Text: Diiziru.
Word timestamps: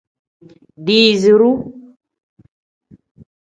Diiziru. 0.85 1.51